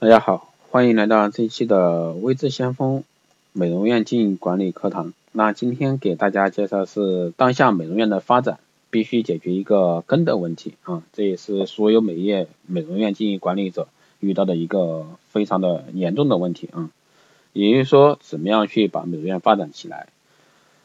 [0.00, 3.04] 大家好，欢迎来到这一期的微智先锋
[3.52, 5.12] 美容院经营管理课堂。
[5.30, 8.58] 那今天给大家介绍是当下美容院的发展
[8.88, 13.88] 必须解决一个根的问题啊，这也是所有美业美容院经营管理者
[14.20, 16.88] 遇到的一个非常的严重的问题啊。
[17.52, 20.06] 也就是说，怎么样去把美容院发展起来？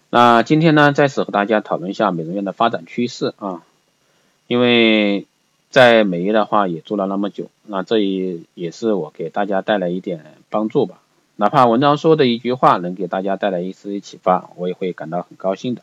[0.09, 3.63] 那今天呢，在此和大家讨论一下美容院的发展趋势啊，
[4.47, 5.25] 因为。
[5.69, 11.01] 在美业的话也做了那么久，那这也也是我给大家带来一点帮助吧。
[11.35, 15.81] 哪怕文章说的一句话能给大家带来一丝启发，我也会感到很高兴的。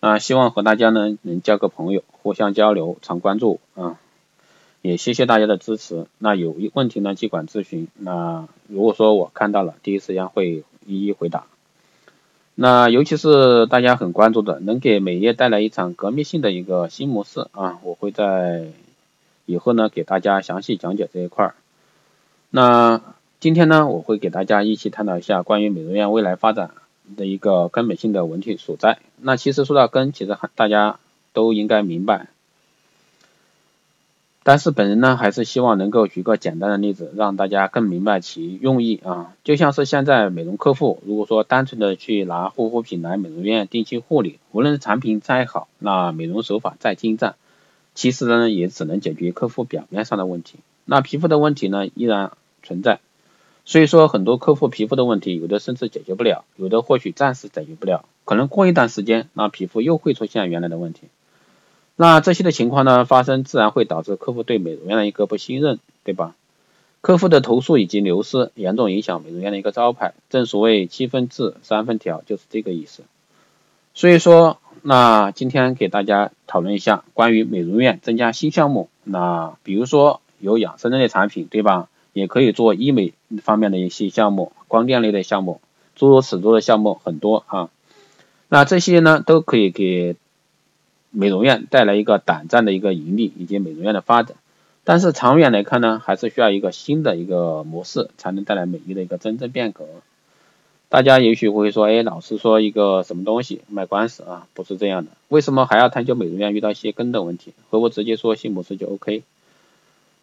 [0.00, 4.00] 那希望和大家呢能交个朋友，互相交流，常关注啊。
[4.82, 6.06] 也谢谢大家的支持。
[6.18, 7.86] 那有问题呢尽管咨询。
[7.96, 11.44] 那如果说我看到了，第一时间会一一回答。
[12.56, 18.72] 那尤其是大家很关注的，能给美业带来一场革命性的一个新模式啊，我会在。
[19.46, 21.54] 以后呢，给大家详细讲解这一块儿。
[22.50, 23.00] 那
[23.40, 26.70] 今天呢，我会给大家一起探讨一下关于美容院未来发展
[27.16, 28.98] 的一个根本性的问题所在。
[29.20, 30.98] 那其实说到根，其实大家
[31.32, 32.28] 都应该明白。
[34.46, 39.32] 但是本人呢，还是希望能够举个简单的例子，让大家更明白其用意啊。
[39.42, 47.36] 就像是现在美容客户，如果说单纯的去拿护肤品来美容院定期护理，无论产品再好，那美容手法再精湛。
[47.94, 52.98] 其实呢，也只能解决客户表面上的问题，那皮肤的问题呢依然存在。
[53.64, 61.02] 所以说，很多客户皮肤的问题，有的甚至解决不了，有的或许暂时解决不了，可能过一段时间，那皮肤又会出现原来的问题。
[61.96, 66.34] 那这些的情况呢发生，自然会导致客户对美容院的一个不信任，对吧？
[67.00, 70.14] 客户的投诉以及流失，严重影响美容院的一个招牌。
[70.30, 73.04] 正所谓七分治，三分调，就是这个意思。
[73.94, 74.58] 所以说。
[74.86, 78.90] 那今天给大家讨论一下关于美容院增加新项目。
[79.02, 81.88] 那比如说有养生类的产品，对吧？
[82.12, 85.62] 也可以做医美方面的一些项目，光电类的项目，
[85.96, 87.70] 诸如此类的项目很多啊。
[88.50, 90.16] 那这些呢，都可以给
[91.10, 94.36] 美容院带来一个短暂的一个盈利以及美容院的发展。
[94.84, 99.86] 但是长远来看呢，还是需要一个新的一个模式，才能带来美丽的一个真正变革。
[100.94, 104.46] 大家也许会说，哎，老师说一个什么东西卖官司啊？
[104.54, 107.52] 不是这样的，为什么还要探究美容院遇到一些根的问题？
[107.68, 109.24] 和我直接说新模式就 OK。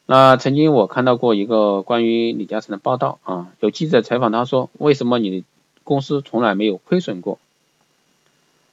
[0.06, 5.44] 那曾经我看到过一个关于李嘉诚的报道啊，有记者采访他说，为什么你
[5.84, 7.38] 公司从来没有亏损过？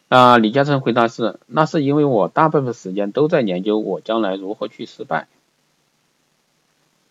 [0.09, 5.27] 那李嘉诚回答是，那是因为我大部分时间都在研究我将来如何去失败。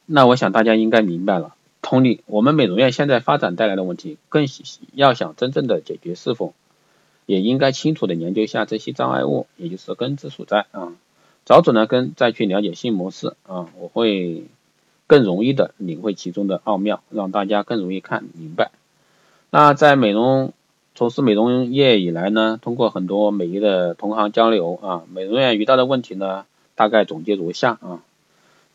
[0.05, 1.55] 那我想大家应该明白了。
[1.89, 4.45] 同理，我们美容院现在发展带来的问题，更
[4.93, 6.53] 要想真正的解决，是否
[7.25, 10.91] 也应该清楚的研究一下这些障碍物，也就是根之所在啊，
[11.45, 14.43] 找准了根，再去了解新模式啊，我会
[15.07, 18.71] 更容易的领会其中的奥妙，让大家更容易看明白。
[19.49, 20.51] 那在美容
[20.93, 26.43] 从事美容业以来呢，通过很多美业的同行交流啊，美容院遇到的问题呢，
[26.75, 28.03] 大概总结如下啊。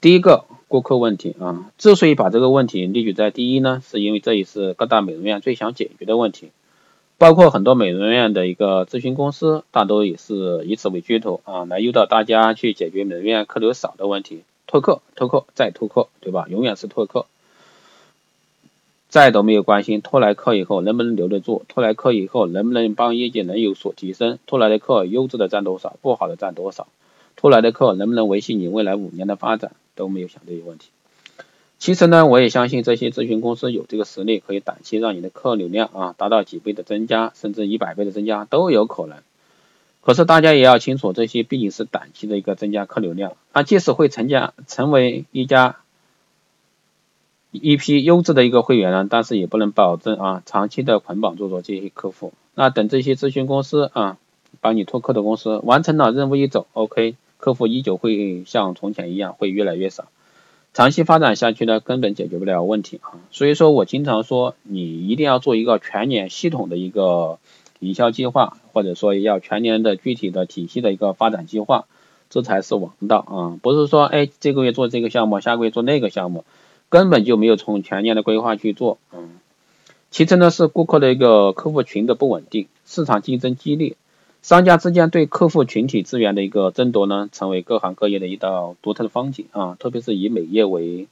[0.02, 6.48] 第一个顾客问题啊，之所以把这个问题列举在第一呢，是因为这也是各大美容院最想解决的问题，
[7.18, 16.46] 包括很多美容院的一个咨询公司，大多也是以此为噱头啊，来诱导大家去解决美容院客流少的问题，拓客、拓客再拓客，对吧？
[16.50, 17.26] 永远是拓客，
[19.08, 26.88] 再都没有关心拓来客以后能不能留得住，拓来客以后能不能帮业绩能有所提升，拓来的客优质的占多少，不好的占多少，
[27.36, 29.70] 拓来的客能不能维系你未来五年的发展。
[29.94, 30.88] 都没有想这些问题。
[31.78, 39.18] 其实呢，我也相信这些咨询公司有这个实力，可以短期让你的客流量啊达到几倍的增加，甚至一百倍的增加都有可能。
[40.00, 45.76] 可是大家也要清楚，这些毕竟是短期的一个增加客流量，那即使会成家成为一家
[47.50, 52.32] 一批优质的一个会员呢，但是也不能保证啊长期的捆绑住着这些客户。
[52.54, 54.18] 那等这些咨询公司啊
[54.60, 57.16] 帮你拓客的公司完成了任务一走，OK。
[57.42, 60.04] 客户依旧会像从前一样，会越来越少。
[60.74, 63.18] 长期发展下去呢，根本解决不了问题啊。
[63.32, 67.40] 所以说我经常说，你一定要做一个全年系统的一个
[67.80, 71.86] 营销计划，或者说要全年的具体的体系的一个发展计划，
[72.30, 73.58] 这才是王道啊。
[73.60, 76.44] 不是说，哎，这个月做这个项目，下个月做那个项目，
[76.90, 78.98] 根本就没有从全年的规划去做。
[79.12, 79.40] 嗯。
[80.12, 83.96] 其次呢，是顾客的一个客户群的不稳定，市场竞争激烈。
[84.42, 89.76] 商家之间对客户群体资源的一个争夺呢，成为各行各业的一道独特的风景啊！
[89.78, 91.06] 特别是以美业为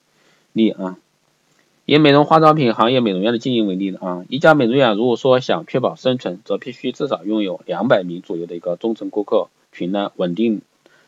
[0.52, 0.98] 例啊，
[1.84, 10.60] 以美容化妆品行业美容院的经营为例的啊，一家美容院如果说想确保生存，则必须至少拥有两百名左右的一个忠诚顾客群呢，稳定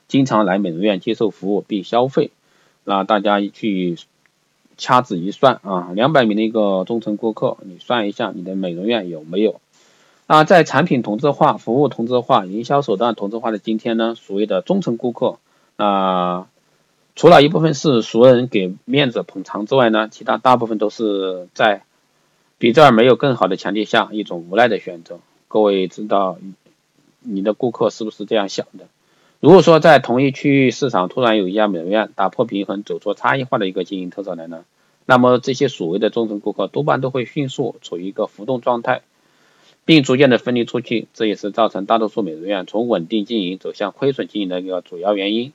[0.07, 2.31] 经常来美容院接受服务并消费。
[2.85, 3.97] 那大家去
[4.77, 9.61] 掐指一算啊，两百名的一个忠诚顾客，你算一下你的美容院有没有？
[10.33, 15.37] 那在产品同质化、服务同质化、营销手段同质化的今天呢，所谓的忠诚顾客
[15.77, 16.49] 啊，
[17.15, 21.83] 除了一部分是熟人给面子捧场之外呢，其他大部分都是在
[22.57, 25.19] 比这儿没有更好的前提下一种无奈的选择。
[25.49, 26.39] 各位知道
[27.21, 28.87] 你的顾客是不是这样想的？
[29.39, 34.65] 如果说在同一区域市场突然有一家美容院打破平衡，走出差异化的一个经营特色来呢，
[35.05, 39.03] 那么这些所谓的忠诚顾客多半都会迅速处于一个浮动状态，
[39.85, 45.53] 并逐渐的分离出去，这也是造成大多数美容院从稳定经营走向亏损经营的一个主要原因。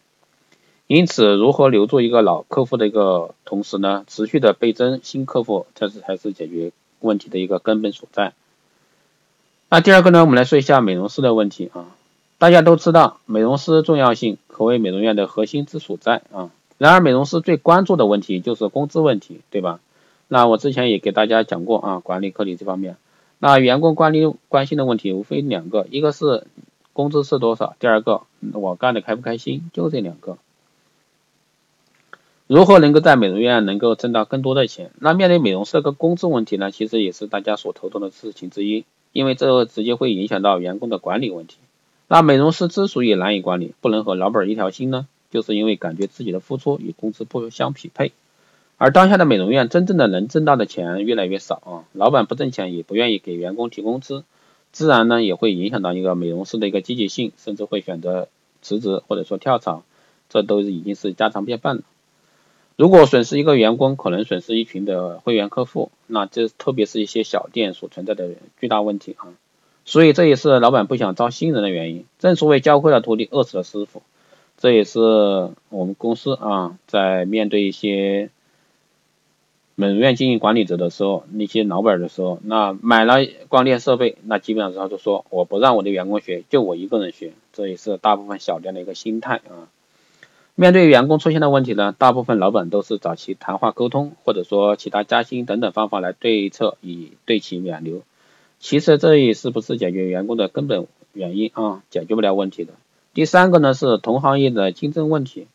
[0.87, 6.71] 因此，如何留住一个老客户的一个同时呢，持续的倍增新客户，这是才是解决
[7.01, 8.33] 问题的一个根本所在。
[9.69, 11.93] 那第二个呢，我们来说一下美容师的问题啊。
[12.37, 16.51] 大家都知道美容师重要性，可谓美容院的核心之所在啊。
[16.77, 19.79] 然而，美容师最关注的问题就是工资问题，对吧？
[20.27, 22.95] 那我之前也给大家讲过啊，管理课里这方面。
[23.39, 26.47] 那员工管理关心的问题无非两个，一个是
[26.93, 28.23] 工资是多少，第二个
[28.53, 30.37] 我干的开不开心，就这两个。
[32.47, 34.89] 如何能够在美容院能够挣到更多的钱？
[34.99, 41.57] 那面对美容师个工资问题呢，其实也是大家所头痛的事情之一，因为这直接会影响到员工的管理问题。
[42.07, 48.13] 那美容师之所以难以管理，不能和老板一条心呢，就是因为感觉自己的付出与工资不相匹配。
[48.77, 54.23] 而当下的美容院真正的能挣到的钱越来越少啊，老板不挣钱也不愿意给员工提工资，
[54.71, 58.27] 自然呢也会影响到一个美容师的一个积极性，甚至会选择
[58.61, 59.83] 辞职或者说跳槽，
[60.29, 61.81] 这都已经是家常便饭了。
[62.75, 68.29] 如果损失一个员工，可能损失一群的会员客户，那这特别是一些小店所存在的
[68.59, 69.33] 巨大问题啊。
[69.85, 72.05] 所以这也是老板不想招新人的原因。
[72.19, 74.03] 正所谓教会了徒弟，饿死了师傅。
[74.59, 78.29] 这也是我们公司啊，在面对一些
[79.79, 87.33] 美容院经营管理者的时候，那些老板的时候，那买了光电设备，那基本上就说我不让我的员工学，就我一个人学。
[87.53, 89.69] 这也是大部分小店的一个心态啊。
[90.55, 98.01] 面对员工出现的问题呢，大部分老板都是找其谈话沟通，或者说其他加薪等等方法来对策，以对其挽留。
[98.57, 102.73] 其实这也是不是解决员工的根本原因啊，解决不了问题的。
[103.13, 105.45] 第三个呢是同行业的竞争问题。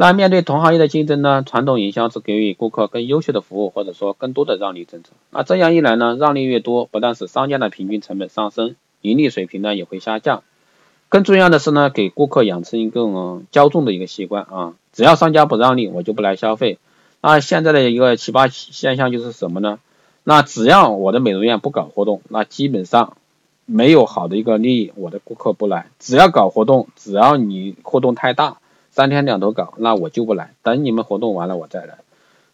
[0.00, 5.10] 那面对同行业的竞争呢，传统营销是给予顾客更优秀的服务，或者说更多的让利政策。
[5.32, 10.44] 那这样一来呢，让利越多，不但是商家的平均成本上升，盈利水平呢也会下降。
[11.08, 16.78] 更重要的是呢，给顾客养成一个嗯骄纵的一个习惯啊，只要商家不让利，我就不来消费。
[17.20, 19.80] 那现在的一个奇葩现象就是什么呢？
[20.22, 23.16] 那只要我的美容院不搞活动，那基本上
[23.66, 25.88] 没有好的一个利益，我的顾客不来。
[25.98, 28.58] 只要搞活动，只要你活动太大，
[28.98, 30.54] 三天两头搞，那我就不来。
[30.64, 31.98] 等你们活动完了我再来，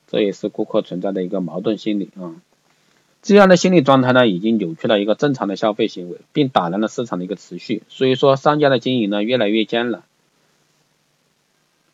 [0.09, 2.37] 这也是顾客存在的一个矛盾心理啊。
[3.23, 7.83] 这样的心理状态呢，已经扭曲了一个正常的消费行为，并打乱了市场的一个持续。
[7.89, 10.03] 所以说，商家的经营呢越来越艰难。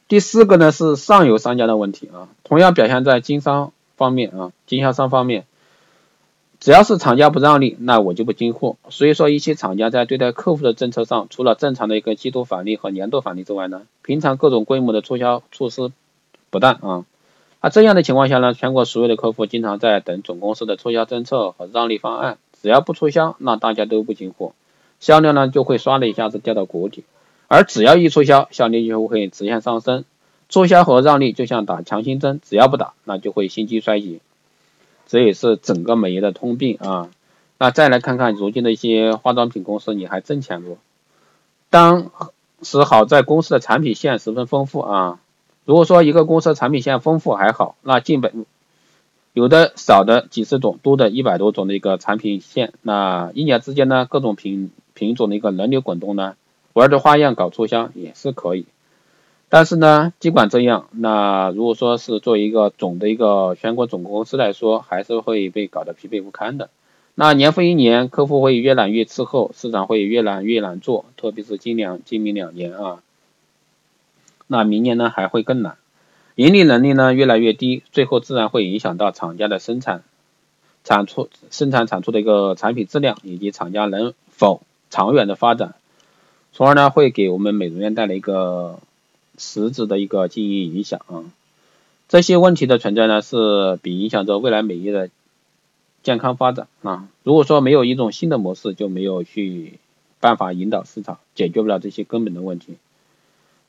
[0.08, 5.44] 第四个呢是上游商家的问题啊，同样表现在经商方面啊，经销商方面。
[6.60, 8.76] 只要是厂家不让利，那我就不进货。
[8.90, 15.90] 所以说，一些厂家在对待客户的政策上，除了正常的一个季度返利和年度返利之外呢，平常各种规模的促销措施
[16.50, 17.06] 不断啊。
[17.62, 22.36] 那这样的情况下呢，全国所有的客户经常在等总公司的促销政策和让利方案。
[22.60, 24.52] 只要不促销，那大家都不进货，
[25.00, 27.04] 销量呢就会唰的一下子掉到谷底。
[27.48, 30.04] 而只要一促销，销量就会直线上升。
[30.50, 34.20] 促销和让利就像打强心针，只要不打，那就会心肌衰竭。
[35.10, 37.10] 这也是整个美业的通病啊。
[37.58, 40.78] 那再来看看如今的一些化妆品公司，你还挣钱不？
[41.68, 42.12] 当
[42.62, 45.18] 时好在公司的产品线十分丰富啊。
[45.64, 48.46] 如果说一个公司产品线丰富还好，那进本
[49.32, 56.36] 有的少的几十种，多的一百多种的一个产品线，那一年之间呢，各种品品种的一个轮流滚动呢，
[56.72, 58.64] 玩着花样搞促销也是可以。
[59.52, 66.70] 但是呢，尽管这样，那如果说是作为一个总的一个全国总公司来说，还是会被搞得疲惫不堪的。
[67.16, 73.02] 那年复一年，客户会越来越滞后，市场会越来越难做，特别是今两今明两年啊，
[74.46, 75.76] 那明年呢还会更难，
[76.36, 80.04] 盈利能力呢越来越低，最后自然会影响到厂家的生产
[80.84, 85.74] 产出、生产产出的一个产品质量，以及厂家能否长远的发展，
[86.52, 88.78] 从而呢会给我们美容院带来一个。
[89.40, 91.24] 实质的一个经营影响啊，
[92.08, 95.08] 这些问题的存在呢，是比影响着未来美业的
[96.02, 97.08] 健康发展啊。
[97.24, 99.78] 如果说没有一种新的模式，就没有去
[100.20, 102.74] 办法引导市场，解决不了这些根本的问题。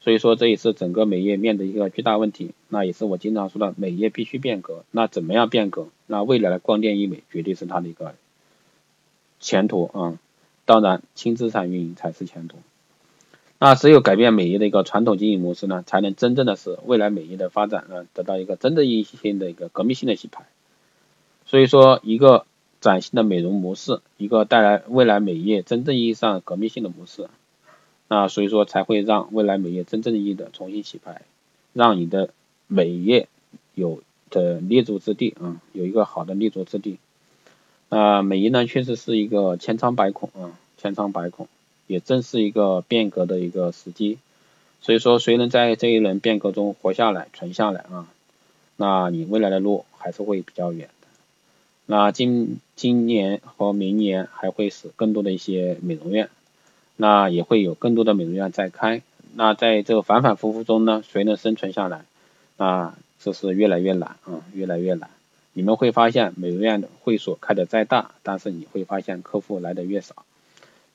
[0.02, 4.84] 所以说这也是整个美业面的一个巨大问题，那也是我经常说的美业必须变革。
[4.92, 5.88] 那怎么样变革？
[6.08, 8.14] 那未来的光电医美绝对是它的一个
[9.40, 10.20] 前途啊！
[10.66, 12.58] 当然，轻资产运营才是前途。
[13.64, 20.48] 那只有改变美业的一个传统经营模式呢，才能真正的使未来美业的发展呢得到一个真正意义性的一个革命性的洗牌。
[21.46, 22.48] 所以说，一个
[22.80, 27.30] 崭新的美容模式，一个带来未来美业真正意义上革命性的模式。
[28.08, 31.22] 那所以说才会让未来美业真正意义的重新洗牌，
[31.72, 32.32] 让你的
[32.66, 33.28] 美业
[33.76, 34.02] 有
[34.32, 36.98] 的立足之地啊，有一个好的立足之地。
[37.90, 41.48] 啊，美业呢确实是一个千疮百孔啊，千疮百孔，
[41.92, 44.18] 也正是一个变革的一个时机。
[44.82, 48.08] 所以说，谁能在这一轮变革中活下来、存下来啊，
[48.78, 51.08] 那你未来的路还是会比较远的。
[51.86, 56.30] 那今今年和明年还会使更多的一些美容院。
[56.98, 59.02] 那也会有更多的美容院在开，
[59.34, 62.06] 那在这个反反复复中呢，谁能生存下来？
[62.58, 65.10] 啊，这是越来越难啊，越来越难。
[65.54, 70.26] 你们会发现，美容院的会所开的再大，但是你会发现客户来的越少。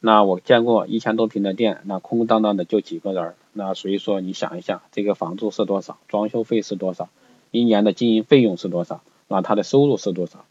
[0.00, 3.34] 那我见过一千多平的店，那空空荡荡的就几个人。
[3.52, 5.98] 那所以说，你想一下，这个房租是多少？
[6.08, 7.08] 装修费是多少？
[7.50, 9.00] 一年的经营费用是多少？
[9.28, 10.44] 那他的收入是多少？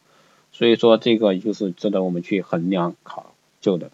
[0.51, 3.91] 所以说，这个就是值得我们去衡量考究的。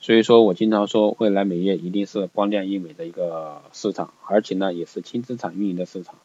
[0.00, 6.16] 所以说我经常说，未来美业一定是光电医美的一个市场，而且呢也是轻资产运营的市场，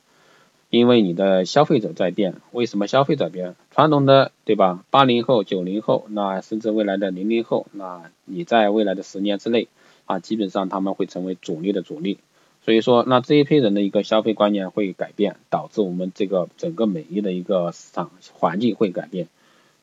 [0.69, 2.35] 因为你的消费者在变。
[2.51, 3.55] 为什么消费者变？
[3.71, 4.83] 传统的对吧？
[4.89, 9.67] 八零后、九零后，那甚至未来的零零后，那你在未来的十年之内
[10.05, 12.19] 啊，基本上他们会成为主力的主力。
[12.61, 19.27] 所以说，那这一批人的一个消费观念会改变，导致我们这个整个美业的一个市场环境会改变。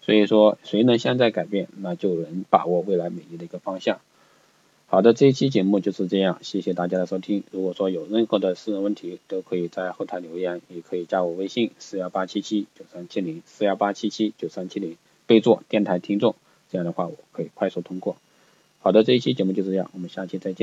[0.02, 3.98] 所以说，谁能现在改变，那就能把握未来美业的一个方向。
[4.88, 7.42] 好的，这一期节目就是这样，谢谢大家的收听。
[7.50, 16.36] 如果说有任何的私人问题，都可以在后台留言，也可以加我微信四幺八七七九三七零四幺八七七九三七零，备注电台听众，
[16.70, 18.16] 这样的话我可以快速通过。
[18.78, 20.54] 好的，这一期节目就是这样，我们下期再见。